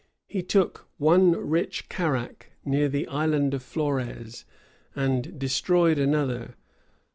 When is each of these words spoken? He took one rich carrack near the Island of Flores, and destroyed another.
He 0.25 0.41
took 0.41 0.87
one 0.97 1.33
rich 1.33 1.87
carrack 1.87 2.53
near 2.65 2.89
the 2.89 3.07
Island 3.07 3.53
of 3.53 3.61
Flores, 3.61 4.45
and 4.95 5.37
destroyed 5.37 5.99
another. 5.99 6.55